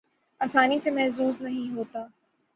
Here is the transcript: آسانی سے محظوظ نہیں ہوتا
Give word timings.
آسانی 0.41 0.79
سے 0.79 0.91
محظوظ 0.91 1.41
نہیں 1.41 1.75
ہوتا 1.75 2.05